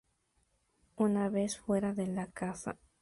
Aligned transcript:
Una 0.97 1.29
vez 1.29 1.59
fuera 1.59 1.93
de 1.93 2.07
la 2.07 2.25
casa. 2.25 2.79